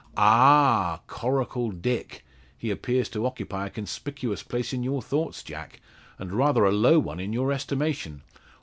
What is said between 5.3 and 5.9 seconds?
Jack;